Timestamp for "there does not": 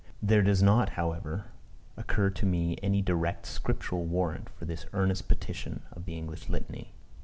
0.19-0.93